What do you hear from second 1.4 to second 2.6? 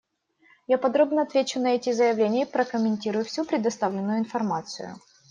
на эти заявления и